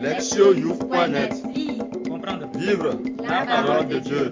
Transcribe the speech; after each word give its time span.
Lire, 0.00 0.16
Comprendre. 2.08 2.48
Vivre 2.56 2.90
la 3.22 3.44
parole 3.44 3.88
de 3.88 3.98
Dieu. 3.98 4.30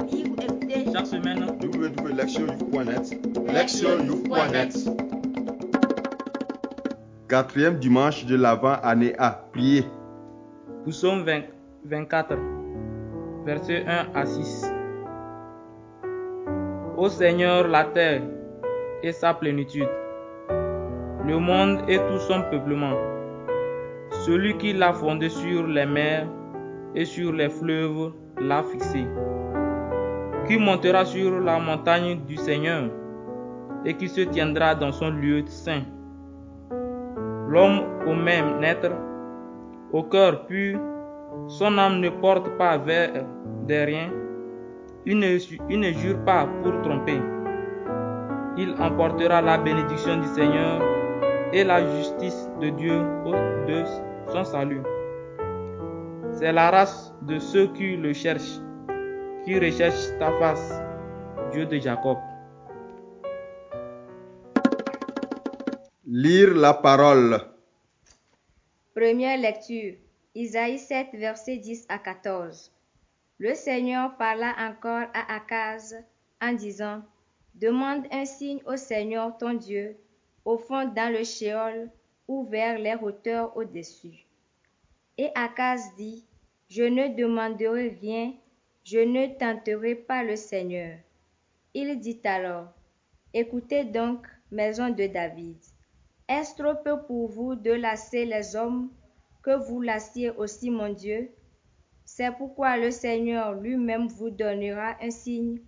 Chaque 0.93 1.07
semaine. 1.07 1.45
www.lectioyouf.net 1.63 3.21
lectioyouf.net 3.53 4.75
Quatrième 7.29 7.79
dimanche 7.79 8.25
de 8.25 8.37
l'avant 8.37 8.77
année 8.83 9.15
A. 9.19 9.45
Priez. 9.53 9.85
Psaume 10.87 11.25
20 11.25 11.43
24, 11.85 12.35
versets 13.45 13.85
1 13.87 14.07
à 14.15 14.25
6. 14.25 14.73
Ô 16.97 17.11
Seigneur, 17.11 17.69
la 17.69 17.85
terre 17.85 18.23
et 19.03 19.13
sa 19.13 19.35
plénitude, 19.35 19.89
le 21.27 21.39
monde 21.39 21.81
et 21.89 21.99
tout 21.99 22.19
son 22.27 22.43
peuplement, 22.51 22.95
celui 24.29 24.59
qui 24.59 24.75
l'a 24.75 24.93
fondé 24.93 25.31
sur 25.31 25.67
les 25.67 25.87
mers 25.87 26.27
et 26.95 27.07
sur 27.07 27.33
les 27.33 27.49
fleuves 27.49 28.13
l'a 28.39 28.63
fixé, 28.63 29.07
qui 30.47 30.59
montera 30.59 31.07
sur 31.07 31.41
la 31.41 31.59
montagne 31.59 32.21
du 32.27 32.37
Seigneur 32.37 32.91
et 33.87 33.95
qui 33.95 34.07
se 34.07 34.21
tiendra 34.21 34.75
dans 34.75 34.93
son 34.93 35.09
lieu 35.09 35.43
saint. 35.47 35.81
L'homme 37.49 37.81
au 38.07 38.13
même 38.13 38.61
naître, 38.61 38.93
au 39.95 40.03
cœur 40.03 40.45
pur, 40.45 40.79
son 41.47 41.79
âme 41.79 42.01
ne 42.01 42.11
porte 42.11 42.51
pas 42.59 42.77
vers 42.77 43.25
des 43.67 43.85
riens, 43.85 44.13
il 45.07 45.19
ne, 45.19 45.91
jure 45.93 46.23
pas 46.27 46.47
pour 46.63 46.83
tromper. 46.83 47.19
Il 48.59 48.75
emportera 48.79 49.41
la 49.41 49.57
bénédiction 49.57 50.19
du 50.19 50.27
Seigneur 50.27 50.83
et 51.55 51.65
la 51.65 51.81
justice 51.97 52.51
de 52.61 52.69
Dieu 52.69 52.99
de 53.67 54.08
son 54.31 54.45
salut. 54.45 54.83
C'est 56.33 56.53
la 56.53 56.71
race 56.71 57.13
de 57.23 57.39
ceux 57.39 57.73
qui 57.73 57.97
le 57.97 58.13
cherchent, 58.13 58.61
qui 59.45 59.59
recherchent 59.59 60.17
ta 60.19 60.31
face, 60.39 60.81
Dieu 61.53 61.67
de 61.67 61.79
Jacob. 61.79 62.19
Lire 66.07 66.55
la 66.55 66.75
parole. 66.75 67.41
Première 68.95 69.39
lecture. 69.39 69.95
Isaïe 70.35 70.79
7, 70.79 71.09
versets 71.15 71.57
10 71.57 71.87
à 71.89 71.99
14. 71.99 72.71
Le 73.39 73.55
Seigneur 73.55 74.17
parla 74.17 74.55
encore 74.59 75.09
à 75.15 75.37
Akaz 75.37 75.97
en 76.41 76.53
disant, 76.53 77.03
Demande 77.55 78.07
un 78.13 78.25
signe 78.25 78.61
au 78.67 78.77
Seigneur 78.77 79.37
ton 79.37 79.55
Dieu, 79.55 79.97
au 80.45 80.59
fond 80.59 80.85
dans 80.95 81.13
le 81.13 81.25
Sheol 81.25 81.91
ou 82.29 82.45
vers 82.45 82.79
les 82.79 82.95
hauteurs 82.95 83.57
au-dessus. 83.57 84.27
Et 85.17 85.31
Akaz 85.35 85.81
dit, 85.97 86.25
Je 86.69 86.85
ne 86.85 87.17
demanderai 87.17 87.89
rien, 88.01 88.35
je 88.85 88.99
ne 88.99 89.27
tenterai 89.39 89.95
pas 89.97 90.23
le 90.23 90.37
Seigneur. 90.37 90.99
Il 91.75 91.99
dit 91.99 92.21
alors, 92.25 92.69
Écoutez 93.35 93.85
donc, 93.85 94.27
maison 94.51 94.91
de 94.91 95.07
David. 95.07 95.57
Est-ce 96.29 96.55
trop 96.63 96.75
peu 96.85 97.03
pour 97.07 97.29
vous 97.29 97.55
de 97.55 97.73
lasser 97.73 98.25
les 98.25 98.55
hommes 98.55 98.91
que 99.43 99.57
vous 99.57 99.81
lassiez 99.81 100.31
aussi 100.31 100.71
mon 100.71 100.93
Dieu? 100.93 101.31
C'est 102.05 102.33
pourquoi 102.33 102.77
le 102.77 102.91
Seigneur 102.91 103.55
lui-même 103.55 104.07
vous 104.07 104.31
donnera 104.31 104.97
un 105.03 105.11
signe. 105.11 105.61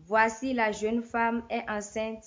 Voici 0.00 0.52
la 0.52 0.72
jeune 0.72 1.02
femme 1.02 1.44
est 1.50 1.68
enceinte, 1.68 2.24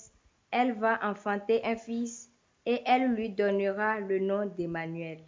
elle 0.50 0.72
va 0.72 0.98
enfanter 1.02 1.64
un 1.64 1.76
fils, 1.76 2.29
et 2.66 2.82
elle 2.86 3.14
lui 3.14 3.30
donnera 3.30 4.00
le 4.00 4.18
nom 4.18 4.46
d'Emmanuel. 4.46 5.18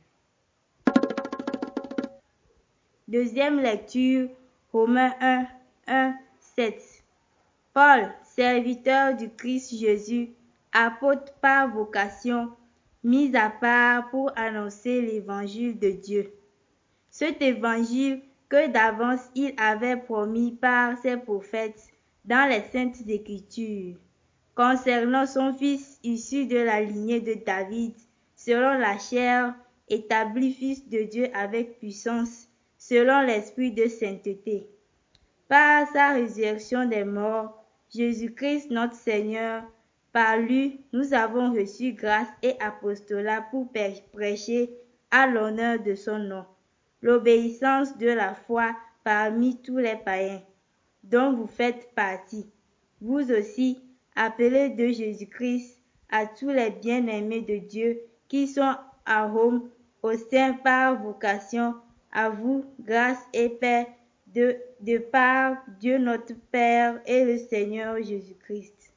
Deuxième 3.09 3.61
lecture, 3.61 4.29
Romains 4.73 5.15
1, 5.21 5.47
1, 5.87 6.15
7. 6.39 7.05
Paul, 7.75 8.13
serviteur 8.23 9.17
du 9.17 9.31
Christ 9.31 9.79
Jésus, 9.79 10.31
apôtre 10.73 11.33
par 11.41 11.69
vocation, 11.69 12.51
mis 13.05 13.35
à 13.37 13.51
part 13.51 14.09
pour 14.11 14.31
annoncer 14.37 15.03
l'évangile 15.03 15.79
de 15.79 15.91
Dieu. 15.91 16.33
Cet 17.11 17.43
évangile 17.43 18.23
que 18.49 18.69
d'avance 18.69 19.31
il 19.35 19.55
avait 19.57 19.97
promis 19.97 20.53
par 20.53 20.97
ses 20.99 21.17
prophètes 21.17 21.93
dans 22.25 22.49
les 22.49 22.63
saintes 22.71 23.07
écritures, 23.09 23.97
concernant 24.55 25.27
son 25.27 25.55
fils 25.55 25.99
issu 26.03 26.47
de 26.47 26.59
la 26.59 26.81
lignée 26.81 27.21
de 27.21 27.35
David, 27.45 27.95
selon 28.37 28.79
la 28.79 28.99
chair, 28.99 29.55
établi 29.89 30.53
fils 30.53 30.89
de 30.89 31.03
Dieu 31.03 31.29
avec 31.35 31.79
puissance, 31.79 32.49
selon 32.79 33.21
l'esprit 33.23 33.73
de 33.73 33.87
sainteté. 33.87 34.69
Par 35.49 35.87
sa 35.93 36.13
résurrection 36.13 36.87
des 36.87 37.05
morts, 37.05 37.63
Jésus-Christ 37.95 38.71
notre 38.71 38.95
Seigneur, 38.95 39.63
par 40.13 40.39
lui, 40.39 40.81
nous 40.93 41.15
avons 41.15 41.53
reçu 41.53 41.93
grâce 41.93 42.29
et 42.43 42.55
apostolat 42.61 43.47
pour 43.51 43.71
prêcher 44.13 44.71
à 45.11 45.27
l'honneur 45.27 45.81
de 45.81 45.95
son 45.95 46.19
nom, 46.19 46.45
l'obéissance 47.01 47.97
de 47.99 48.09
la 48.09 48.35
foi 48.35 48.75
parmi 49.05 49.61
tous 49.63 49.79
les 49.79 49.97
païens, 49.97 50.43
dont 51.03 51.33
vous 51.33 51.47
faites 51.47 51.95
partie. 51.95 52.47
Vous 53.01 53.31
aussi, 53.33 53.81
appelés 54.17 54.71
de 54.71 54.89
Jésus-Christ, 54.89 55.79
à 56.11 56.27
tous 56.27 56.51
les 56.51 56.71
bien-aimés 56.71 57.41
de 57.43 57.57
Dieu 57.57 58.01
qui 58.29 58.47
sont 58.47 58.75
à 59.07 59.27
Rome, 59.27 59.69
au 60.03 60.13
sein 60.31 60.55
par 60.55 61.03
vocation, 61.03 61.75
à 62.13 62.29
vous, 62.29 62.65
grâce 62.81 63.19
et 63.33 63.49
paix 63.49 63.89
de, 64.35 64.57
de 64.81 64.99
par 64.99 65.57
Dieu 65.81 65.99
notre 65.99 66.35
Père 66.51 67.01
et 67.07 67.25
le 67.25 67.39
Seigneur 67.39 67.97
Jésus-Christ. 68.03 68.95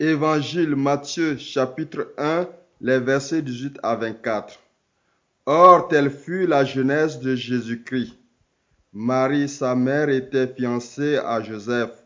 Évangile 0.00 0.74
Matthieu 0.74 1.36
chapitre 1.36 2.12
1, 2.18 2.48
les 2.80 2.98
versets 2.98 3.42
18 3.42 3.78
à 3.82 3.94
24. 3.94 4.58
Or, 5.46 5.88
telle 5.88 6.10
fut 6.10 6.46
la 6.46 6.64
jeunesse 6.64 7.20
de 7.20 7.34
Jésus-Christ. 7.36 8.18
Marie, 8.92 9.48
sa 9.48 9.74
mère, 9.74 10.08
était 10.08 10.46
fiancée 10.46 11.16
à 11.18 11.42
Joseph. 11.42 12.03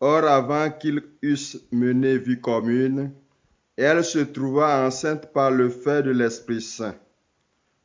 Or, 0.00 0.24
avant 0.24 0.70
qu'ils 0.70 1.02
eussent 1.22 1.60
mené 1.72 2.18
vie 2.18 2.40
commune, 2.40 3.12
elle 3.76 4.04
se 4.04 4.18
trouva 4.18 4.86
enceinte 4.86 5.32
par 5.32 5.50
le 5.50 5.68
fait 5.68 6.02
de 6.02 6.10
l'Esprit 6.10 6.62
Saint. 6.62 6.94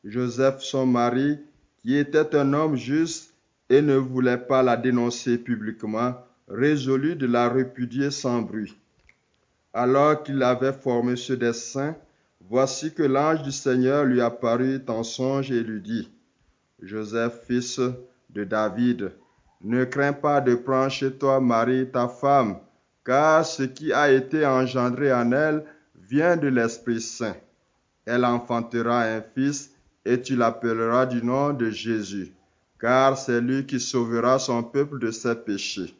Joseph, 0.04 0.60
son 0.60 0.86
mari, 0.86 1.38
qui 1.78 1.96
était 1.96 2.34
un 2.36 2.52
homme 2.52 2.76
juste 2.76 3.34
et 3.68 3.82
ne 3.82 3.96
voulait 3.96 4.38
pas 4.38 4.62
la 4.62 4.76
dénoncer 4.76 5.38
publiquement, 5.38 6.14
résolut 6.48 7.16
de 7.16 7.26
la 7.26 7.48
répudier 7.48 8.10
sans 8.10 8.42
bruit. 8.42 8.76
Alors 9.72 10.22
qu'il 10.22 10.42
avait 10.42 10.72
formé 10.72 11.16
ce 11.16 11.32
dessein, 11.32 11.96
voici 12.48 12.92
que 12.92 13.04
l'ange 13.04 13.42
du 13.42 13.52
Seigneur 13.52 14.04
lui 14.04 14.20
apparut 14.20 14.82
en 14.88 15.04
songe 15.04 15.52
et 15.52 15.62
lui 15.62 15.80
dit, 15.80 16.10
Joseph, 16.82 17.40
fils 17.46 17.80
de 18.30 18.44
David, 18.44 19.12
ne 19.62 19.84
crains 19.84 20.12
pas 20.12 20.40
de 20.40 20.54
prendre 20.54 20.90
chez 20.90 21.12
toi 21.12 21.40
Marie, 21.40 21.90
ta 21.90 22.08
femme, 22.08 22.58
car 23.04 23.44
ce 23.44 23.62
qui 23.62 23.92
a 23.92 24.10
été 24.10 24.46
engendré 24.46 25.12
en 25.12 25.32
elle 25.32 25.64
vient 25.94 26.36
de 26.36 26.48
l'Esprit 26.48 27.00
Saint. 27.00 27.36
Elle 28.06 28.24
enfantera 28.24 29.02
un 29.02 29.20
fils 29.20 29.70
et 30.04 30.20
tu 30.20 30.36
l'appelleras 30.36 31.06
du 31.06 31.22
nom 31.22 31.52
de 31.52 31.70
Jésus, 31.70 32.32
car 32.80 33.18
c'est 33.18 33.40
lui 33.40 33.66
qui 33.66 33.78
sauvera 33.80 34.38
son 34.38 34.62
peuple 34.62 34.98
de 34.98 35.10
ses 35.10 35.34
péchés. 35.34 35.94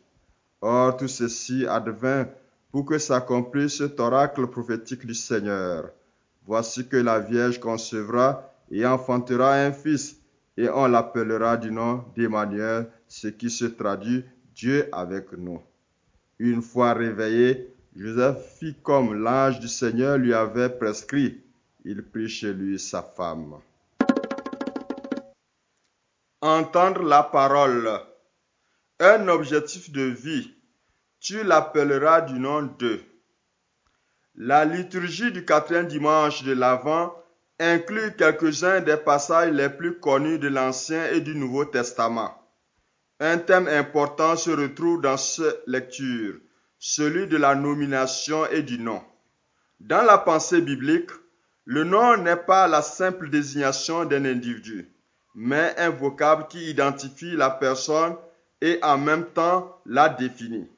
Or 0.62 0.96
tout 0.96 1.08
ceci 1.08 1.66
advint 1.66 2.26
pour 2.70 2.84
que 2.84 2.98
s'accomplisse 2.98 3.78
cet 3.78 4.00
oracle 4.00 4.46
prophétique 4.46 5.06
du 5.06 5.14
Seigneur. 5.14 5.90
Voici 6.46 6.86
que 6.86 6.96
la 6.96 7.18
Vierge 7.18 7.60
concevra 7.60 8.52
et 8.70 8.86
enfantera 8.86 9.54
un 9.54 9.72
fils, 9.72 10.19
et 10.60 10.68
on 10.68 10.88
l'appellera 10.88 11.56
du 11.56 11.70
nom 11.70 12.04
d'Emmanuel, 12.14 12.90
ce 13.08 13.28
qui 13.28 13.48
se 13.48 13.64
traduit 13.64 14.26
Dieu 14.54 14.90
avec 14.92 15.32
nous. 15.32 15.62
Une 16.38 16.60
fois 16.60 16.92
réveillé, 16.92 17.74
Joseph 17.96 18.58
fit 18.58 18.76
comme 18.82 19.14
l'ange 19.14 19.58
du 19.58 19.68
Seigneur 19.68 20.18
lui 20.18 20.34
avait 20.34 20.68
prescrit. 20.68 21.40
Il 21.86 22.02
prit 22.02 22.28
chez 22.28 22.52
lui 22.52 22.78
sa 22.78 23.02
femme. 23.02 23.54
Entendre 26.42 27.04
la 27.04 27.22
parole. 27.22 27.90
Un 28.98 29.28
objectif 29.28 29.90
de 29.90 30.02
vie. 30.02 30.52
Tu 31.20 31.42
l'appelleras 31.42 32.20
du 32.20 32.38
nom 32.38 32.68
de. 32.78 33.00
La 34.34 34.66
liturgie 34.66 35.32
du 35.32 35.46
quatrième 35.46 35.86
dimanche 35.86 36.42
de 36.42 36.52
l'Avent 36.52 37.14
inclut 37.60 38.16
quelques-uns 38.16 38.80
des 38.80 38.96
passages 38.96 39.52
les 39.52 39.68
plus 39.68 40.00
connus 40.00 40.38
de 40.38 40.48
l'Ancien 40.48 41.10
et 41.12 41.20
du 41.20 41.36
Nouveau 41.36 41.64
Testament. 41.64 42.34
Un 43.20 43.38
thème 43.38 43.68
important 43.68 44.34
se 44.34 44.50
retrouve 44.50 45.02
dans 45.02 45.18
cette 45.18 45.62
lecture, 45.66 46.34
celui 46.78 47.26
de 47.28 47.36
la 47.36 47.54
nomination 47.54 48.46
et 48.46 48.62
du 48.62 48.78
nom. 48.78 49.02
Dans 49.78 50.02
la 50.02 50.18
pensée 50.18 50.60
biblique, 50.60 51.10
Le 51.66 51.84
nom 51.84 52.16
n'est 52.16 52.34
pas 52.34 52.66
la 52.66 52.82
simple 52.82 53.30
désignation 53.30 54.04
d'un 54.04 54.24
individu, 54.24 54.88
mais 55.36 55.72
un 55.78 55.90
vocable 55.90 56.46
qui 56.48 56.68
identifie 56.68 57.36
la 57.36 57.48
personne 57.48 58.16
et 58.60 58.80
en 58.82 58.98
même 58.98 59.26
temps 59.26 59.80
la 59.86 60.08
définit. 60.08 60.68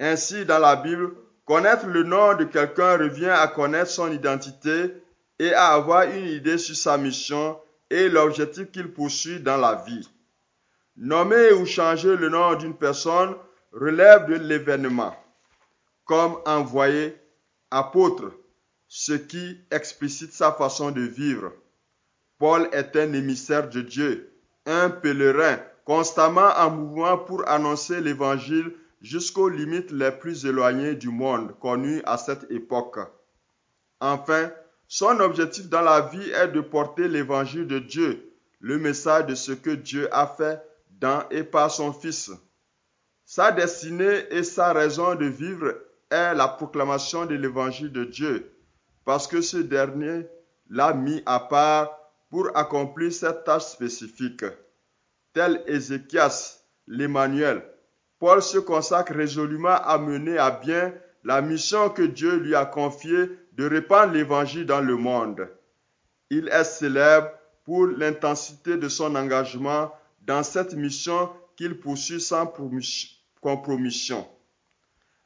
Ainsi, 0.00 0.44
dans 0.44 0.58
la 0.58 0.74
Bible, 0.74 1.12
connaître 1.44 1.86
le 1.86 2.02
nom 2.02 2.34
de 2.34 2.42
quelqu'un 2.42 2.96
revient 2.96 3.28
à 3.28 3.46
connaître 3.46 3.90
son 3.90 4.10
identité 4.10 4.94
et 5.38 5.52
à 5.52 5.74
avoir 5.74 6.04
une 6.04 6.26
idée 6.28 6.58
sur 6.58 6.76
sa 6.76 6.96
mission 6.96 7.58
et 7.90 8.08
l'objectif 8.08 8.70
qu'il 8.70 8.92
poursuit 8.92 9.40
dans 9.40 9.56
la 9.56 9.74
vie. 9.86 10.08
Nommer 10.96 11.52
ou 11.52 11.66
changer 11.66 12.16
le 12.16 12.28
nom 12.28 12.54
d'une 12.54 12.76
personne 12.76 13.34
relève 13.72 14.26
de 14.26 14.36
l'événement, 14.36 15.14
comme 16.04 16.38
envoyé, 16.46 17.14
apôtre, 17.70 18.32
ce 18.88 19.12
qui 19.12 19.58
explicite 19.70 20.32
sa 20.32 20.52
façon 20.52 20.90
de 20.90 21.02
vivre. 21.02 21.52
Paul 22.38 22.68
est 22.72 22.96
un 22.96 23.12
émissaire 23.12 23.68
de 23.68 23.80
Dieu, 23.80 24.32
un 24.64 24.90
pèlerin 24.90 25.58
constamment 25.84 26.50
en 26.56 26.70
mouvement 26.70 27.18
pour 27.18 27.48
annoncer 27.48 28.00
l'évangile 28.00 28.72
jusqu'aux 29.00 29.48
limites 29.48 29.90
les 29.92 30.10
plus 30.10 30.44
éloignées 30.46 30.94
du 30.94 31.08
monde 31.08 31.58
connu 31.60 32.02
à 32.04 32.18
cette 32.18 32.50
époque. 32.50 32.98
Enfin, 34.00 34.50
son 34.88 35.20
objectif 35.20 35.68
dans 35.68 35.82
la 35.82 36.02
vie 36.02 36.30
est 36.30 36.48
de 36.48 36.60
porter 36.60 37.08
l'évangile 37.08 37.66
de 37.66 37.78
Dieu, 37.78 38.32
le 38.60 38.78
message 38.78 39.26
de 39.26 39.34
ce 39.34 39.52
que 39.52 39.70
Dieu 39.70 40.08
a 40.14 40.26
fait 40.26 40.62
dans 41.00 41.28
et 41.30 41.42
par 41.42 41.70
son 41.70 41.92
Fils. 41.92 42.30
Sa 43.24 43.50
destinée 43.50 44.26
et 44.30 44.44
sa 44.44 44.72
raison 44.72 45.14
de 45.16 45.26
vivre 45.26 45.74
est 46.10 46.34
la 46.34 46.48
proclamation 46.48 47.26
de 47.26 47.34
l'évangile 47.34 47.90
de 47.90 48.04
Dieu, 48.04 48.52
parce 49.04 49.26
que 49.26 49.40
ce 49.40 49.56
dernier 49.56 50.26
l'a 50.70 50.92
mis 50.92 51.22
à 51.26 51.40
part 51.40 51.98
pour 52.30 52.56
accomplir 52.56 53.12
cette 53.12 53.44
tâche 53.44 53.64
spécifique. 53.64 54.44
Tel 55.32 55.62
Ézéchias, 55.66 56.60
l'Emmanuel, 56.86 57.62
Paul 58.18 58.40
se 58.40 58.58
consacre 58.58 59.14
résolument 59.14 59.76
à 59.82 59.98
mener 59.98 60.38
à 60.38 60.50
bien 60.50 60.94
la 61.24 61.42
mission 61.42 61.90
que 61.90 62.02
Dieu 62.02 62.36
lui 62.36 62.54
a 62.54 62.64
confiée 62.64 63.28
de 63.56 63.64
répandre 63.66 64.12
l'évangile 64.12 64.66
dans 64.66 64.80
le 64.80 64.96
monde. 64.96 65.48
Il 66.30 66.48
est 66.48 66.64
célèbre 66.64 67.30
pour 67.64 67.86
l'intensité 67.86 68.76
de 68.76 68.88
son 68.88 69.14
engagement 69.16 69.92
dans 70.22 70.42
cette 70.42 70.74
mission 70.74 71.30
qu'il 71.56 71.78
poursuit 71.80 72.20
sans 72.20 72.52
compromission. 73.40 74.28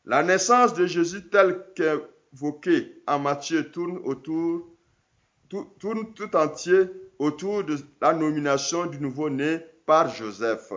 La 0.04 0.22
naissance 0.22 0.74
de 0.74 0.86
Jésus 0.86 1.28
telle 1.28 1.64
qu'évoquée 1.74 3.02
en 3.06 3.18
Matthieu 3.18 3.70
tourne 3.70 4.00
tourne 5.78 6.14
tout 6.14 6.36
entier 6.36 6.88
autour 7.18 7.64
de 7.64 7.76
la 8.00 8.12
nomination 8.12 8.86
du 8.86 9.00
nouveau-né 9.00 9.58
par 9.84 10.08
Joseph. 10.14 10.72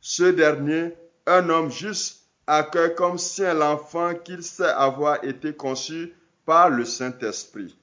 Ce 0.00 0.24
dernier, 0.24 0.94
un 1.26 1.48
homme 1.50 1.70
juste, 1.70 2.25
accueille 2.46 2.94
comme 2.94 3.18
sien 3.18 3.54
l'enfant 3.54 4.14
qu'il 4.14 4.42
sait 4.42 4.64
avoir 4.64 5.22
été 5.24 5.54
conçu 5.54 6.12
par 6.44 6.70
le 6.70 6.84
Saint-Esprit. 6.84 7.76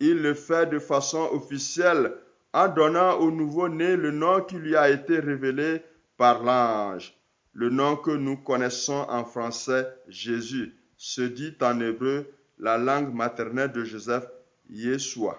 Il 0.00 0.20
le 0.22 0.34
fait 0.34 0.66
de 0.66 0.78
façon 0.78 1.28
officielle 1.32 2.12
en 2.52 2.68
donnant 2.68 3.14
au 3.18 3.30
nouveau-né 3.30 3.96
le 3.96 4.10
nom 4.10 4.42
qui 4.42 4.56
lui 4.56 4.76
a 4.76 4.90
été 4.90 5.18
révélé 5.18 5.82
par 6.16 6.42
l'ange. 6.42 7.14
Le 7.54 7.70
nom 7.70 7.96
que 7.96 8.10
nous 8.10 8.36
connaissons 8.36 9.06
en 9.08 9.24
français, 9.24 9.88
Jésus, 10.08 10.74
se 10.96 11.22
dit 11.22 11.54
en 11.60 11.80
hébreu 11.80 12.26
la 12.58 12.78
langue 12.78 13.12
maternelle 13.14 13.72
de 13.72 13.84
Joseph, 13.84 14.24
Yeshua. 14.68 15.38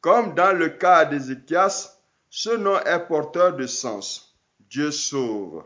Comme 0.00 0.34
dans 0.34 0.56
le 0.56 0.68
cas 0.68 1.04
d'Ézéchias, 1.04 1.98
ce 2.30 2.50
nom 2.56 2.78
est 2.80 3.06
porteur 3.06 3.56
de 3.56 3.66
sens. 3.66 4.36
Dieu 4.60 4.90
sauve. 4.90 5.64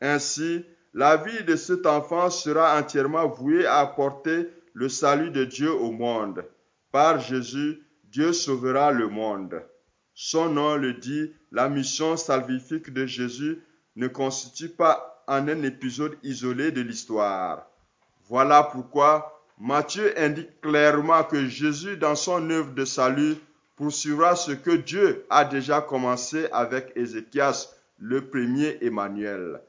Ainsi, 0.00 0.64
la 0.94 1.16
vie 1.16 1.44
de 1.44 1.56
cet 1.56 1.86
enfant 1.86 2.30
sera 2.30 2.78
entièrement 2.78 3.28
vouée 3.28 3.66
à 3.66 3.78
apporter 3.78 4.48
le 4.72 4.88
salut 4.88 5.30
de 5.30 5.44
Dieu 5.44 5.72
au 5.72 5.92
monde. 5.92 6.44
Par 6.92 7.20
Jésus, 7.20 7.82
Dieu 8.04 8.32
sauvera 8.32 8.90
le 8.90 9.08
monde. 9.08 9.62
Son 10.14 10.48
nom 10.48 10.76
le 10.76 10.94
dit, 10.94 11.32
la 11.52 11.68
mission 11.68 12.16
salvifique 12.16 12.92
de 12.92 13.06
Jésus 13.06 13.62
ne 13.96 14.08
constitue 14.08 14.68
pas 14.70 15.24
un 15.28 15.46
épisode 15.62 16.16
isolé 16.22 16.72
de 16.72 16.80
l'histoire. 16.80 17.66
Voilà 18.28 18.62
pourquoi 18.62 19.44
Matthieu 19.58 20.12
indique 20.18 20.60
clairement 20.60 21.24
que 21.24 21.46
Jésus, 21.46 21.96
dans 21.96 22.14
son 22.14 22.48
œuvre 22.50 22.72
de 22.72 22.84
salut, 22.84 23.36
poursuivra 23.76 24.36
ce 24.36 24.52
que 24.52 24.70
Dieu 24.70 25.26
a 25.30 25.44
déjà 25.44 25.80
commencé 25.80 26.48
avec 26.52 26.92
Ézéchias 26.96 27.68
le 27.98 28.28
premier 28.28 28.78
Emmanuel. 28.80 29.60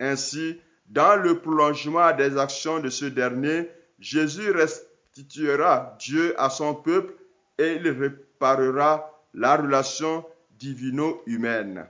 Ainsi, 0.00 0.60
dans 0.88 1.16
le 1.16 1.38
prolongement 1.38 2.14
des 2.16 2.36
actions 2.38 2.80
de 2.80 2.88
ce 2.88 3.04
dernier, 3.04 3.68
Jésus 3.98 4.50
restituera 4.50 5.96
Dieu 6.00 6.34
à 6.40 6.48
son 6.50 6.74
peuple 6.74 7.14
et 7.58 7.74
il 7.74 7.88
réparera 7.88 9.12
la 9.34 9.56
relation 9.56 10.24
divino-humaine, 10.58 11.86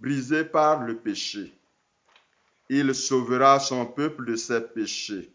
brisée 0.00 0.44
par 0.44 0.82
le 0.82 0.96
péché. 0.96 1.52
Il 2.68 2.94
sauvera 2.94 3.58
son 3.58 3.86
peuple 3.86 4.26
de 4.26 4.36
ses 4.36 4.60
péchés. 4.60 5.32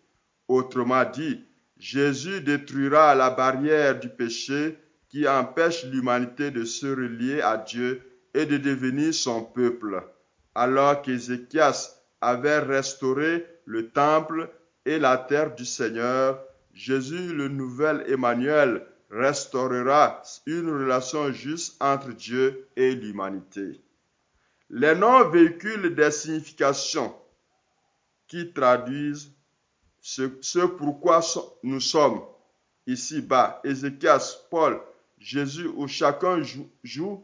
Autrement 0.47 1.03
dit, 1.03 1.43
Jésus 1.77 2.41
détruira 2.41 3.15
la 3.15 3.31
barrière 3.31 3.99
du 3.99 4.07
péché 4.07 4.77
qui 5.09 5.27
empêche 5.27 5.83
l'humanité 5.85 6.51
de 6.51 6.63
se 6.63 6.85
relier 6.85 7.41
à 7.41 7.57
Dieu 7.57 8.01
et 8.33 8.45
de 8.45 8.57
devenir 8.57 9.13
son 9.13 9.43
peuple, 9.43 10.03
alors 10.55 11.01
qu'Ézéchias 11.01 12.02
avait 12.23 12.59
restauré 12.59 13.45
le 13.65 13.89
temple 13.89 14.49
et 14.85 14.97
la 14.97 15.17
terre 15.17 15.53
du 15.55 15.65
Seigneur, 15.65 16.41
Jésus, 16.73 17.33
le 17.33 17.49
nouvel 17.49 18.03
Emmanuel, 18.07 18.85
restaurera 19.11 20.21
une 20.45 20.69
relation 20.69 21.31
juste 21.31 21.75
entre 21.81 22.13
Dieu 22.13 22.67
et 22.75 22.95
l'humanité. 22.95 23.81
Les 24.69 24.95
noms 24.95 25.29
véhiculent 25.29 25.93
des 25.93 26.11
significations 26.11 27.13
qui 28.27 28.51
traduisent 28.53 29.31
ce, 30.01 30.65
pourquoi 30.65 31.21
nous 31.61 31.79
sommes 31.79 32.21
ici-bas. 32.87 33.61
Ézéchias, 33.63 34.47
Paul, 34.49 34.81
Jésus, 35.19 35.67
où 35.75 35.87
chacun 35.87 36.41
joue 36.83 37.23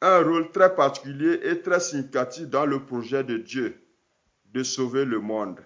un 0.00 0.22
rôle 0.22 0.50
très 0.50 0.74
particulier 0.74 1.38
et 1.44 1.60
très 1.60 1.80
significatif 1.80 2.48
dans 2.48 2.66
le 2.66 2.84
projet 2.84 3.22
de 3.22 3.36
Dieu 3.36 3.81
de 4.52 4.62
sauver 4.62 5.04
le 5.04 5.20
monde. 5.20 5.60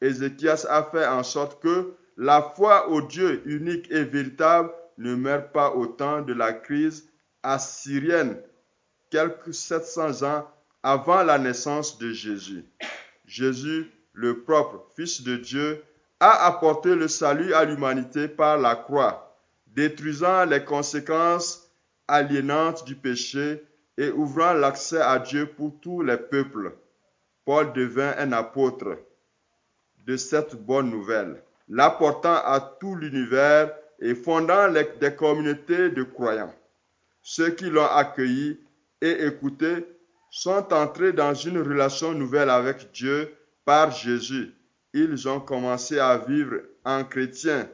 Ézéchias 0.00 0.66
a 0.68 0.82
fait 0.84 1.06
en 1.06 1.22
sorte 1.22 1.62
que 1.62 1.94
la 2.16 2.42
foi 2.42 2.88
au 2.88 3.02
Dieu 3.02 3.42
unique 3.46 3.90
et 3.90 4.04
véritable 4.04 4.70
ne 4.98 5.14
meurt 5.14 5.52
pas 5.52 5.70
au 5.70 5.86
temps 5.86 6.22
de 6.22 6.32
la 6.32 6.52
crise 6.52 7.08
assyrienne, 7.42 8.38
quelques 9.10 9.54
700 9.54 10.22
ans 10.22 10.48
avant 10.82 11.22
la 11.22 11.38
naissance 11.38 11.98
de 11.98 12.12
Jésus. 12.12 12.64
Jésus, 13.26 13.90
le 14.12 14.42
propre 14.42 14.86
Fils 14.94 15.22
de 15.22 15.36
Dieu, 15.36 15.82
a 16.20 16.46
apporté 16.46 16.94
le 16.94 17.08
salut 17.08 17.52
à 17.54 17.64
l'humanité 17.64 18.28
par 18.28 18.58
la 18.58 18.76
croix, 18.76 19.36
détruisant 19.66 20.44
les 20.44 20.64
conséquences 20.64 21.70
aliénante 22.06 22.84
du 22.84 22.94
péché 22.94 23.62
et 23.96 24.10
ouvrant 24.10 24.52
l'accès 24.52 25.00
à 25.00 25.18
Dieu 25.18 25.46
pour 25.46 25.78
tous 25.80 26.02
les 26.02 26.16
peuples. 26.16 26.72
Paul 27.44 27.72
devint 27.74 28.14
un 28.18 28.32
apôtre 28.32 28.98
de 30.06 30.16
cette 30.16 30.54
bonne 30.54 30.90
nouvelle, 30.90 31.42
l'apportant 31.68 32.36
à 32.36 32.76
tout 32.80 32.94
l'univers 32.94 33.72
et 34.00 34.14
fondant 34.14 34.70
des 34.70 35.14
communautés 35.14 35.90
de 35.90 36.02
croyants. 36.02 36.54
Ceux 37.22 37.50
qui 37.50 37.70
l'ont 37.70 37.86
accueilli 37.86 38.58
et 39.00 39.26
écouté 39.26 39.86
sont 40.30 40.72
entrés 40.72 41.12
dans 41.12 41.34
une 41.34 41.58
relation 41.58 42.12
nouvelle 42.12 42.50
avec 42.50 42.92
Dieu 42.92 43.34
par 43.64 43.90
Jésus. 43.90 44.52
Ils 44.92 45.28
ont 45.28 45.40
commencé 45.40 45.98
à 45.98 46.18
vivre 46.18 46.56
en 46.84 47.04
chrétien. 47.04 47.68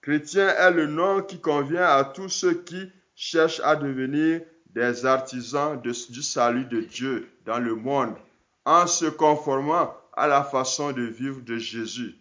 Chrétien 0.00 0.48
est 0.48 0.70
le 0.70 0.86
nom 0.86 1.22
qui 1.22 1.40
convient 1.40 1.84
à 1.84 2.04
tous 2.04 2.28
ceux 2.28 2.54
qui 2.54 2.90
cherchent 3.14 3.60
à 3.60 3.76
devenir 3.76 4.42
des 4.66 5.04
artisans 5.04 5.80
du 5.80 6.22
salut 6.22 6.64
de 6.66 6.80
Dieu 6.80 7.28
dans 7.44 7.58
le 7.58 7.74
monde 7.74 8.14
en 8.64 8.86
se 8.86 9.06
conformant 9.06 9.94
à 10.12 10.26
la 10.26 10.42
façon 10.42 10.92
de 10.92 11.02
vivre 11.02 11.40
de 11.42 11.56
Jésus. 11.56 12.16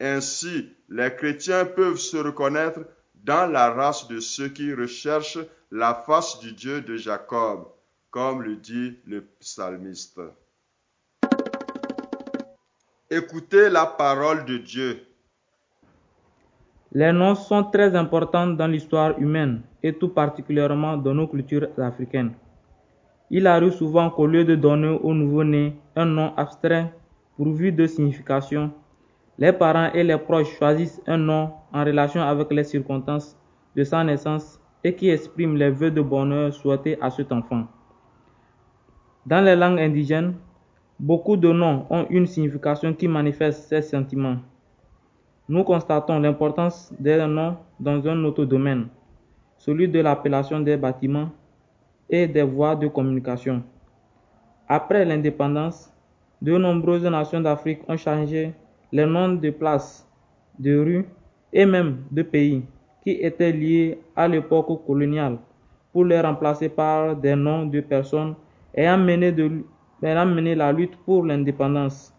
Ainsi, 0.00 0.70
les 0.88 1.14
chrétiens 1.14 1.64
peuvent 1.64 1.98
se 1.98 2.16
reconnaître 2.16 2.80
dans 3.14 3.50
la 3.50 3.70
race 3.70 4.08
de 4.08 4.20
ceux 4.20 4.48
qui 4.48 4.72
recherchent 4.72 5.38
la 5.70 5.94
face 5.94 6.38
du 6.38 6.52
Dieu 6.52 6.80
de 6.80 6.96
Jacob, 6.96 7.68
comme 8.10 8.42
le 8.42 8.56
dit 8.56 8.98
le 9.06 9.22
psalmiste. 9.40 10.20
Écoutez 13.10 13.68
la 13.70 13.86
parole 13.86 14.44
de 14.44 14.58
Dieu. 14.58 15.06
Les 16.92 17.12
noms 17.12 17.34
sont 17.34 17.64
très 17.64 17.94
importants 17.94 18.46
dans 18.46 18.66
l'histoire 18.66 19.18
humaine 19.18 19.62
et 19.82 19.92
tout 19.92 20.08
particulièrement 20.08 20.96
dans 20.96 21.14
nos 21.14 21.28
cultures 21.28 21.68
africaines. 21.78 22.34
Il 23.30 23.46
arrive 23.46 23.72
souvent 23.72 24.08
qu'au 24.10 24.26
lieu 24.26 24.44
de 24.44 24.54
donner 24.54 24.98
au 25.02 25.12
nouveau-né 25.12 25.76
un 25.96 26.04
nom 26.04 26.32
abstrait 26.36 26.92
pourvu 27.36 27.72
de 27.72 27.86
signification, 27.86 28.70
les 29.38 29.52
parents 29.52 29.90
et 29.92 30.04
les 30.04 30.16
proches 30.16 30.56
choisissent 30.56 31.02
un 31.06 31.18
nom 31.18 31.50
en 31.72 31.84
relation 31.84 32.22
avec 32.22 32.52
les 32.52 32.64
circonstances 32.64 33.36
de 33.74 33.82
sa 33.82 34.04
naissance 34.04 34.60
et 34.84 34.94
qui 34.94 35.10
exprime 35.10 35.56
les 35.56 35.70
vœux 35.70 35.90
de 35.90 36.00
bonheur 36.00 36.54
souhaités 36.54 36.96
à 37.02 37.10
cet 37.10 37.32
enfant. 37.32 37.66
Dans 39.26 39.44
les 39.44 39.56
langues 39.56 39.80
indigènes, 39.80 40.34
beaucoup 41.00 41.36
de 41.36 41.52
noms 41.52 41.84
ont 41.90 42.06
une 42.08 42.26
signification 42.26 42.94
qui 42.94 43.08
manifeste 43.08 43.68
ces 43.68 43.82
sentiments. 43.82 44.36
Nous 45.48 45.64
constatons 45.64 46.20
l'importance 46.20 46.92
des 46.98 47.18
noms 47.26 47.56
dans 47.80 48.06
un 48.06 48.22
autre 48.24 48.44
domaine, 48.44 48.86
celui 49.58 49.88
de 49.88 49.98
l'appellation 50.00 50.60
des 50.60 50.76
bâtiments 50.76 51.30
et 52.08 52.26
des 52.26 52.42
voies 52.42 52.76
de 52.76 52.88
communication. 52.88 53.62
Après 54.68 55.04
l'indépendance, 55.04 55.92
de 56.42 56.56
nombreuses 56.56 57.04
nations 57.04 57.40
d'Afrique 57.40 57.80
ont 57.88 57.96
changé 57.96 58.52
les 58.92 59.06
noms 59.06 59.34
de 59.34 59.50
places, 59.50 60.06
de 60.58 60.78
rues 60.78 61.06
et 61.52 61.66
même 61.66 62.04
de 62.10 62.22
pays 62.22 62.64
qui 63.02 63.12
étaient 63.12 63.52
liés 63.52 63.98
à 64.14 64.28
l'époque 64.28 64.84
coloniale 64.86 65.38
pour 65.92 66.04
les 66.04 66.20
remplacer 66.20 66.68
par 66.68 67.16
des 67.16 67.34
noms 67.34 67.66
de 67.66 67.80
personnes 67.80 68.34
ayant 68.74 68.98
mené, 68.98 70.54
la 70.54 70.72
lutte 70.72 70.96
pour 71.04 71.24
l'indépendance 71.24 72.12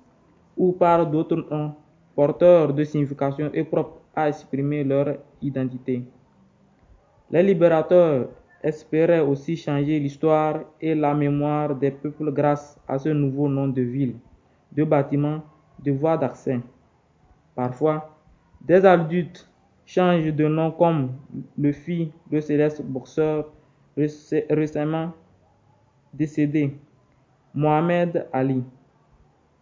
ou 0.55 0.71
par 0.71 1.05
d'autres 1.05 1.45
noms 1.51 1.75
porteurs 2.15 2.73
de 2.73 2.83
signification 2.83 3.51
et 3.53 3.63
propres 3.63 4.01
à 4.15 4.29
exprimer 4.29 4.83
leur 4.83 5.17
identité. 5.41 6.03
Les 7.29 7.43
libérateurs 7.43 8.29
espérait 8.63 9.19
aussi 9.19 9.55
changer 9.55 9.99
l'histoire 9.99 10.61
et 10.81 10.95
la 10.95 11.13
mémoire 11.13 11.75
des 11.75 11.91
peuples 11.91 12.31
grâce 12.31 12.79
à 12.87 12.97
ce 12.97 13.09
nouveau 13.09 13.47
nom 13.47 13.67
de 13.67 13.81
ville, 13.81 14.15
de 14.71 14.83
bâtiment, 14.83 15.41
de 15.83 15.91
voie 15.91 16.17
d'accès. 16.17 16.59
Parfois, 17.55 18.17
des 18.61 18.85
adultes 18.85 19.49
changent 19.85 20.33
de 20.33 20.47
nom 20.47 20.71
comme 20.71 21.13
le 21.57 21.71
fit 21.71 22.11
le 22.31 22.41
céleste 22.41 22.81
boxeur 22.83 23.49
récemment 23.95 25.13
décédé, 26.13 26.77
Mohamed 27.53 28.27
Ali. 28.33 28.63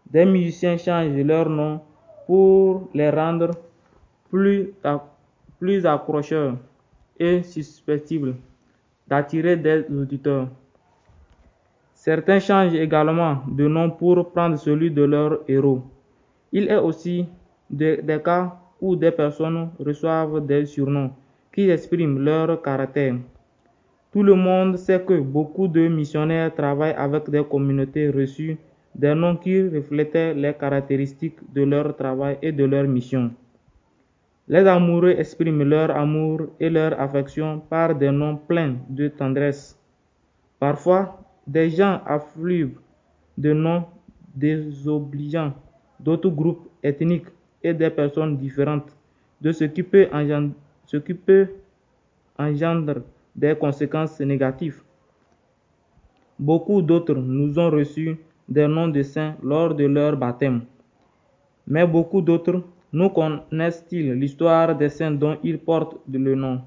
Des 0.09 0.25
musiciens 0.25 0.77
changent 0.77 1.15
leur 1.15 1.49
nom 1.49 1.81
pour 2.27 2.89
les 2.93 3.09
rendre 3.09 3.51
plus 4.29 5.85
accrocheurs 5.85 6.57
et 7.19 7.43
susceptibles 7.43 8.35
d'attirer 9.07 9.57
des 9.57 9.85
auditeurs. 9.91 10.47
Certains 11.93 12.39
changent 12.39 12.75
également 12.75 13.37
de 13.47 13.67
nom 13.67 13.89
pour 13.89 14.31
prendre 14.31 14.57
celui 14.57 14.91
de 14.91 15.03
leur 15.03 15.39
héros. 15.47 15.81
Il 16.51 16.69
est 16.69 16.77
aussi 16.77 17.25
des, 17.69 17.99
cas 18.23 18.55
où 18.81 18.95
des 18.95 19.11
personnes 19.11 19.69
reçoivent 19.79 20.45
des 20.45 20.65
surnoms 20.65 21.11
qui 21.53 21.69
expriment 21.69 22.19
leur 22.19 22.61
caractère. 22.61 23.15
Tout 24.11 24.23
le 24.23 24.35
monde 24.35 24.77
sait 24.77 25.01
que 25.01 25.19
beaucoup 25.19 25.67
de 25.67 25.87
missionnaires 25.87 26.53
travaillent 26.53 26.93
avec 26.97 27.29
des 27.29 27.43
communautés 27.43 28.09
reçues 28.09 28.57
des 28.93 29.13
noms 29.13 29.35
qui 29.35 29.61
reflétaient 29.67 30.33
les 30.33 30.53
caractéristiques 30.53 31.39
de 31.53 31.63
leur 31.63 31.95
travail 31.95 32.37
et 32.41 32.51
de 32.51 32.63
leur 32.63 32.85
mission. 32.85 33.31
Les 34.47 34.67
amoureux 34.67 35.15
expriment 35.17 35.63
leur 35.63 35.89
amour 35.89 36.41
et 36.59 36.69
leur 36.69 36.99
affection 36.99 37.59
par 37.61 37.95
des 37.95 38.11
noms 38.11 38.37
pleins 38.37 38.75
de 38.89 39.07
tendresse. 39.07 39.75
Parfois, 40.59 41.19
des 41.47 41.71
gens 41.71 41.99
affluent 42.05 42.77
de 43.37 43.53
noms 43.53 43.85
désobligeants 44.35 45.53
d'autres 45.99 46.29
groupes 46.29 46.69
ethniques 46.83 47.27
et 47.63 47.73
des 47.73 47.89
personnes 47.89 48.37
différentes, 48.37 48.95
de 49.41 49.51
ce 49.51 49.63
qui 49.63 49.81
peut 49.81 50.07
engendrer 52.37 53.01
des 53.35 53.55
conséquences 53.55 54.19
négatives. 54.19 54.81
Beaucoup 56.37 56.81
d'autres 56.83 57.15
nous 57.15 57.57
ont 57.57 57.71
reçu 57.71 58.17
des 58.47 58.67
noms 58.67 58.89
de 58.89 59.01
saints 59.01 59.35
lors 59.41 59.73
de 59.73 59.85
leur 59.85 60.15
baptême, 60.15 60.61
mais 61.65 61.87
beaucoup 61.87 62.21
d'autres 62.21 62.61
nous 62.95 63.09
connaissent-ils 63.09 64.13
l'histoire 64.13 64.73
des 64.73 64.87
saints 64.87 65.11
dont 65.11 65.37
ils 65.43 65.59
portent 65.59 65.97
le 66.09 66.33
nom? 66.33 66.61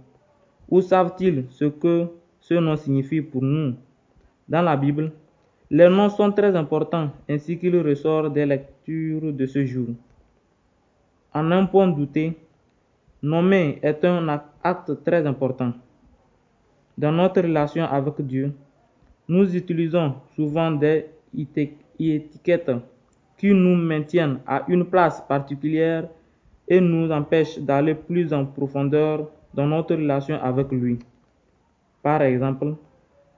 Ou 0.68 0.82
savent-ils 0.82 1.47
ce 1.49 1.64
que 1.64 2.06
ce 2.38 2.52
nom 2.52 2.76
signifie 2.76 3.23
pour 3.23 3.42
nous? 3.42 3.75
Dans 4.47 4.61
la 4.61 4.76
Bible, 4.76 5.11
les 5.70 5.88
noms 5.88 6.11
sont 6.11 6.30
très 6.30 6.54
importants 6.54 7.08
ainsi 7.30 7.56
qu'il 7.58 7.78
ressort 7.78 8.30
des 8.30 8.44
lectures 8.44 9.32
de 9.32 9.47
ce 9.47 9.64
jour. 9.64 9.88
En 11.32 11.50
un 11.50 11.64
point 11.64 11.88
douté, 11.88 12.37
nommer 13.23 13.78
est 13.82 14.04
un 14.04 14.28
acte 14.62 15.02
très 15.02 15.26
important. 15.26 15.73
Dans 16.99 17.12
notre 17.12 17.40
relation 17.40 17.85
avec 17.87 18.20
Dieu, 18.20 18.52
nous 19.26 19.56
utilisons 19.56 20.16
souvent 20.37 20.73
des 20.73 21.06
étiquettes 21.99 22.70
qui 23.38 23.54
nous 23.54 23.76
maintiennent 23.76 24.40
à 24.47 24.64
une 24.68 24.85
place 24.85 25.23
particulière 25.26 26.06
et 26.68 26.80
nous 26.80 27.10
empêche 27.10 27.58
d'aller 27.58 27.94
plus 27.94 28.32
en 28.32 28.44
profondeur 28.44 29.30
dans 29.54 29.66
notre 29.66 29.94
relation 29.94 30.40
avec 30.42 30.70
lui. 30.70 30.98
Par 32.02 32.22
exemple, 32.22 32.75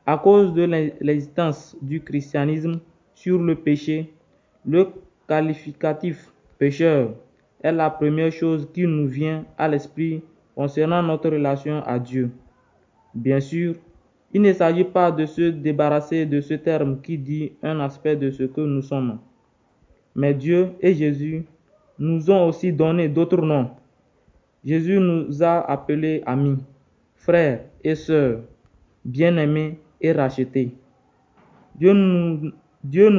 à 0.06 0.18
cause 0.18 0.52
de 0.54 0.62
l'existence 1.00 1.76
du 1.80 2.00
christianisme 2.00 2.80
sur 3.14 3.38
le 3.38 3.54
péché, 3.54 4.12
le 4.66 4.88
qualificatif 5.28 6.32
pécheur 6.58 7.14
est 7.62 7.72
la 7.72 7.90
première 7.90 8.32
chose 8.32 8.68
qui 8.72 8.86
nous 8.86 9.06
vient 9.06 9.44
à 9.56 9.68
l'esprit 9.68 10.22
concernant 10.54 11.02
notre 11.02 11.30
relation 11.30 11.82
à 11.84 11.98
Dieu. 11.98 12.30
Bien 13.14 13.40
sûr, 13.40 13.74
il 14.32 14.42
ne 14.42 14.52
s'agit 14.52 14.84
pas 14.84 15.10
de 15.10 15.26
se 15.26 15.50
débarrasser 15.50 16.26
de 16.26 16.40
ce 16.40 16.54
terme 16.54 17.00
qui 17.00 17.18
dit 17.18 17.52
un 17.62 17.80
aspect 17.80 18.16
de 18.16 18.30
ce 18.30 18.44
que 18.44 18.60
nous 18.60 18.82
sommes. 18.82 19.18
Mais 20.14 20.34
Dieu 20.34 20.70
et 20.80 20.94
Jésus 20.94 21.44
nous 22.00 22.30
ont 22.30 22.48
aussi 22.48 22.72
donné 22.72 23.08
d'autres 23.08 23.42
noms. 23.42 23.70
Jésus 24.64 24.98
nous 24.98 25.42
a 25.42 25.60
appelés 25.70 26.22
amis, 26.24 26.56
frères 27.14 27.66
et 27.84 27.94
sœurs, 27.94 28.40
bien-aimés 29.04 29.78
et 30.00 30.12
rachetés. 30.12 30.74
Dieu 31.74 31.92
nous, 31.92 32.52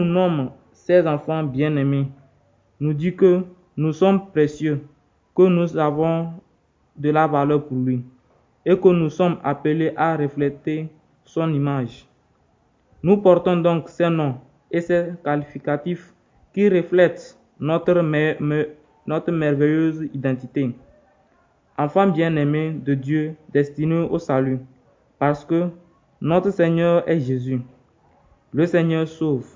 nomme 0.05 0.49
ses 0.73 1.05
enfants 1.07 1.43
bien-aimés, 1.43 2.07
nous 2.79 2.93
dit 2.93 3.15
que 3.15 3.43
nous 3.77 3.93
sommes 3.93 4.31
précieux, 4.31 4.81
que 5.35 5.43
nous 5.43 5.77
avons 5.77 6.33
de 6.97 7.11
la 7.11 7.27
valeur 7.27 7.63
pour 7.67 7.77
lui 7.77 8.03
et 8.65 8.75
que 8.75 8.89
nous 8.89 9.09
sommes 9.11 9.37
appelés 9.43 9.93
à 9.95 10.17
refléter 10.17 10.89
son 11.23 11.53
image. 11.53 12.07
Nous 13.03 13.17
portons 13.17 13.57
donc 13.57 13.89
ces 13.89 14.09
noms 14.09 14.37
et 14.71 14.81
ces 14.81 15.13
qualificatifs 15.23 16.13
qui 16.53 16.67
reflètent 16.67 17.37
notre, 17.61 18.01
merveilleuse 19.31 20.09
identité. 20.13 20.75
Enfant 21.77 22.07
bien-aimé 22.07 22.71
de 22.71 22.95
Dieu 22.95 23.35
destiné 23.53 24.07
au 24.09 24.19
salut, 24.19 24.59
parce 25.19 25.45
que 25.45 25.69
notre 26.19 26.49
Seigneur 26.49 27.07
est 27.07 27.19
Jésus. 27.19 27.61
Le 28.51 28.65
Seigneur 28.65 29.07
sauve. 29.07 29.47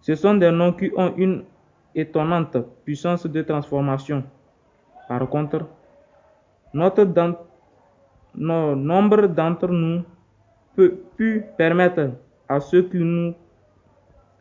Ce 0.00 0.14
sont 0.14 0.34
des 0.34 0.50
noms 0.50 0.72
qui 0.72 0.90
ont 0.96 1.14
une 1.16 1.44
étonnante 1.94 2.56
puissance 2.84 3.26
de 3.26 3.42
transformation. 3.42 4.24
Par 5.08 5.28
contre, 5.28 5.66
notre 6.74 7.04
nombre 8.34 9.26
d'entre 9.28 9.68
nous 9.68 10.02
peut 10.74 10.98
permettre 11.56 12.10
à 12.48 12.58
ceux 12.60 12.82
qui 12.82 12.98
nous, 12.98 13.34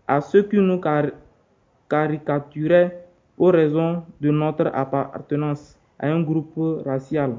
à 0.07 0.21
caricaturaient 1.91 3.05
aux 3.37 3.51
raisons 3.51 4.03
de 4.21 4.31
notre 4.31 4.67
appartenance 4.73 5.77
à 5.99 6.07
un 6.07 6.21
groupe 6.21 6.57
racial 6.85 7.35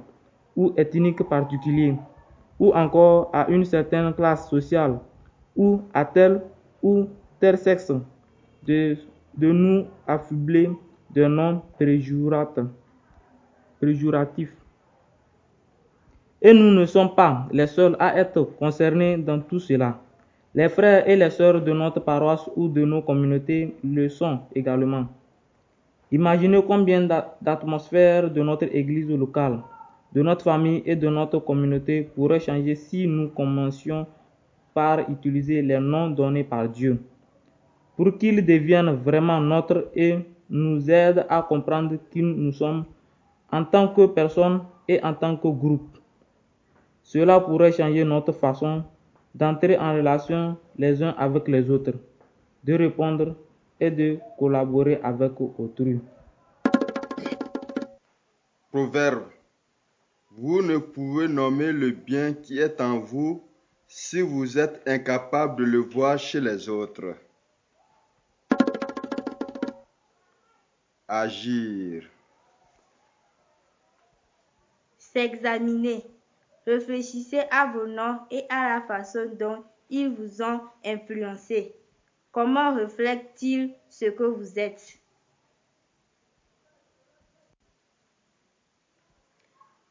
ou 0.54 0.74
ethnique 0.76 1.22
particulier, 1.26 1.94
ou 2.58 2.70
encore 2.74 3.30
à 3.32 3.48
une 3.48 3.64
certaine 3.64 4.12
classe 4.12 4.50
sociale, 4.50 4.98
ou 5.56 5.80
à 5.94 6.04
tel 6.04 6.42
ou 6.82 7.08
tel 7.40 7.56
sexe, 7.56 7.90
de, 8.66 8.96
de 9.38 9.52
nous 9.52 9.86
affubler 10.06 10.70
de 11.14 11.24
noms 11.24 11.62
péjoratifs. 13.80 14.56
Et 16.42 16.52
nous 16.52 16.70
ne 16.72 16.84
sommes 16.84 17.14
pas 17.14 17.48
les 17.52 17.66
seuls 17.66 17.96
à 17.98 18.18
être 18.18 18.42
concernés 18.58 19.16
dans 19.16 19.40
tout 19.40 19.60
cela. 19.60 19.98
Les 20.54 20.68
frères 20.68 21.08
et 21.08 21.16
les 21.16 21.30
sœurs 21.30 21.62
de 21.62 21.72
notre 21.72 22.00
paroisse 22.00 22.50
ou 22.56 22.68
de 22.68 22.84
nos 22.84 23.00
communautés 23.00 23.74
le 23.82 24.10
sont 24.10 24.40
également. 24.54 25.06
Imaginez 26.10 26.62
combien 26.62 27.08
d'atmosphères 27.40 28.30
de 28.30 28.42
notre 28.42 28.64
église 28.74 29.08
locale, 29.08 29.60
de 30.12 30.20
notre 30.20 30.44
famille 30.44 30.82
et 30.84 30.94
de 30.94 31.08
notre 31.08 31.38
communauté 31.38 32.02
pourraient 32.02 32.38
changer 32.38 32.74
si 32.74 33.06
nous 33.06 33.28
commencions 33.28 34.06
par 34.74 35.08
utiliser 35.10 35.62
les 35.62 35.80
noms 35.80 36.10
donnés 36.10 36.44
par 36.44 36.68
Dieu, 36.68 37.00
pour 37.96 38.18
qu'ils 38.18 38.44
deviennent 38.44 38.92
vraiment 38.92 39.40
nôtres 39.40 39.84
et 39.94 40.18
nous 40.50 40.90
aident 40.90 41.24
à 41.30 41.40
comprendre 41.40 41.96
qui 42.10 42.20
nous 42.20 42.52
sommes 42.52 42.84
en 43.50 43.64
tant 43.64 43.88
que 43.88 44.04
personne 44.04 44.60
et 44.86 45.02
en 45.02 45.14
tant 45.14 45.34
que 45.34 45.48
groupe. 45.48 45.96
Cela 47.02 47.40
pourrait 47.40 47.72
changer 47.72 48.04
notre 48.04 48.32
façon 48.32 48.84
d'entrer 49.34 49.78
en 49.78 49.94
relation 49.94 50.56
les 50.76 51.02
uns 51.02 51.14
avec 51.18 51.48
les 51.48 51.70
autres, 51.70 51.94
de 52.64 52.74
répondre 52.74 53.36
et 53.80 53.90
de 53.90 54.18
collaborer 54.38 55.00
avec 55.02 55.32
autrui. 55.40 56.00
Proverbe. 58.70 59.24
Vous 60.30 60.62
ne 60.62 60.78
pouvez 60.78 61.28
nommer 61.28 61.72
le 61.72 61.90
bien 61.90 62.32
qui 62.32 62.58
est 62.58 62.80
en 62.80 62.98
vous 62.98 63.42
si 63.86 64.22
vous 64.22 64.58
êtes 64.58 64.80
incapable 64.86 65.56
de 65.56 65.64
le 65.64 65.78
voir 65.80 66.18
chez 66.18 66.40
les 66.40 66.70
autres. 66.70 67.14
Agir. 71.06 72.08
S'examiner. 74.96 76.11
Réfléchissez 76.66 77.42
à 77.50 77.66
vos 77.66 77.86
noms 77.86 78.20
et 78.30 78.44
à 78.48 78.74
la 78.74 78.82
façon 78.82 79.30
dont 79.38 79.64
ils 79.90 80.08
vous 80.08 80.42
ont 80.42 80.60
influencé. 80.84 81.74
Comment 82.30 82.74
reflètent-ils 82.74 83.74
ce 83.88 84.06
que 84.06 84.24
vous 84.24 84.58
êtes? 84.58 84.98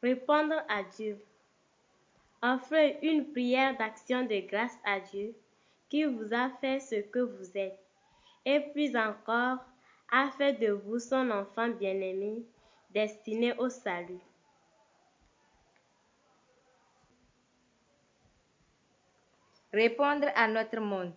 Répondre 0.02 0.56
à 0.68 0.82
Dieu. 0.82 1.18
Offrez 2.42 2.98
une 3.02 3.30
prière 3.30 3.76
d'action 3.76 4.24
de 4.24 4.40
grâce 4.48 4.76
à 4.84 4.98
Dieu 4.98 5.34
qui 5.88 6.04
vous 6.04 6.34
a 6.34 6.50
fait 6.60 6.80
ce 6.80 6.96
que 6.96 7.20
vous 7.20 7.56
êtes. 7.56 7.78
Et 8.44 8.58
puis 8.72 8.96
encore, 8.96 9.58
a 10.10 10.30
fait 10.30 10.54
de 10.54 10.72
vous 10.72 10.98
son 10.98 11.30
enfant 11.30 11.68
bien-aimé, 11.68 12.42
destiné 12.90 13.54
au 13.58 13.68
salut. 13.68 14.18
Répondre 19.72 20.26
à 20.36 20.48
notre 20.48 20.80
monde. 20.80 21.12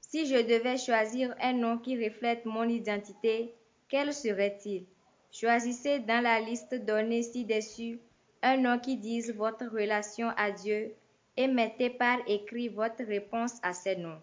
Si 0.00 0.26
je 0.26 0.36
devais 0.36 0.76
choisir 0.76 1.34
un 1.40 1.54
nom 1.54 1.78
qui 1.78 2.02
reflète 2.02 2.44
mon 2.44 2.68
identité, 2.68 3.54
quel 3.88 4.12
serait-il? 4.12 4.84
Choisissez 5.32 6.00
dans 6.00 6.22
la 6.22 6.38
liste 6.40 6.74
donnée 6.74 7.22
ci-dessus 7.22 7.98
un 8.42 8.58
nom 8.58 8.78
qui 8.78 8.96
dise 8.98 9.34
votre 9.34 9.64
relation 9.66 10.28
à 10.36 10.50
Dieu 10.50 10.92
et 11.36 11.48
mettez 11.48 11.90
par 11.90 12.18
écrit 12.26 12.68
votre 12.68 13.02
réponse 13.04 13.58
à 13.62 13.72
ces 13.72 13.96
noms. 13.96 14.20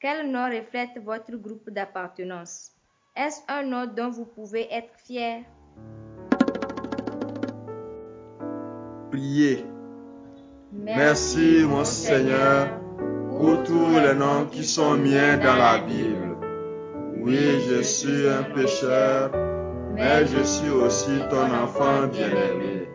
Quel 0.00 0.30
nom 0.30 0.44
reflète 0.44 1.02
votre 1.02 1.34
groupe 1.34 1.70
d'appartenance? 1.70 2.72
Est-ce 3.16 3.40
un 3.48 3.62
nom 3.62 3.86
dont 3.86 4.10
vous 4.10 4.26
pouvez 4.26 4.68
être 4.70 4.94
fier? 4.98 5.44
Priez. 9.10 9.64
Merci, 10.72 11.64
mon 11.64 11.84
Seigneur, 11.84 12.78
pour 13.38 13.62
tous 13.62 13.90
les 14.04 14.14
noms 14.14 14.46
qui 14.50 14.64
sont 14.64 14.96
miens 14.96 15.36
dans 15.36 15.56
la 15.56 15.78
Bible. 15.78 16.36
Oui, 17.20 17.38
je 17.68 17.82
suis 17.82 18.28
un 18.28 18.42
pécheur, 18.42 19.30
mais 19.94 20.26
je 20.26 20.42
suis 20.42 20.70
aussi 20.70 21.20
ton 21.30 21.46
enfant 21.54 22.08
bien-aimé 22.10 22.88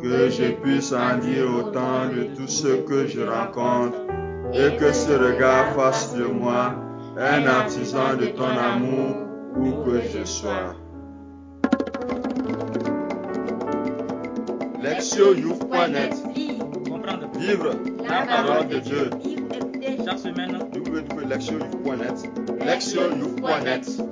que 0.00 0.28
je 0.30 0.52
puisse 0.62 0.92
en 0.92 1.18
dire 1.18 1.46
autant 1.58 2.06
de 2.14 2.24
tout 2.36 2.46
ce 2.46 2.68
que 2.68 3.06
je 3.06 3.22
rencontre 3.22 3.98
et 4.52 4.76
que 4.76 4.92
ce 4.92 5.12
regard 5.12 5.74
fasse 5.74 6.14
de 6.14 6.24
moi 6.24 6.74
un 7.16 7.46
artisan 7.46 8.14
de 8.20 8.26
ton 8.26 8.44
amour 8.44 9.16
où 9.56 9.84
que 9.84 10.00
je 10.00 10.24
sois. 10.24 10.74
Lectionyouf.net 14.82 16.14
Vivre 17.38 17.70
la 18.08 18.26
parole 18.26 18.68
de 18.68 18.78
Dieu. 18.78 19.31
Chaque 20.04 20.18
semaine, 20.18 20.58
www.lectionyouf.net 20.74 22.64
Lectionyouf.net 22.64 24.11